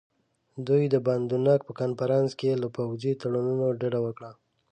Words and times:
دوی 0.67 0.83
د 0.93 0.95
باندونک 1.05 1.59
په 1.65 1.71
کنفرانس 1.81 2.31
کې 2.39 2.59
له 2.61 2.67
پوځي 2.75 3.11
تړونونو 3.21 3.65
ډډه 3.79 3.99
وکړه. 4.05 4.31